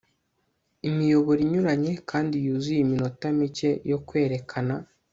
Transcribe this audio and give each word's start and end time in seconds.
Imiyoboro 0.87 1.39
inyuranye 1.45 1.93
kandi 2.09 2.35
yuzuye 2.45 2.79
iminota 2.81 3.25
mike 3.37 3.69
yo 3.91 3.97
kwerekana 4.07 4.73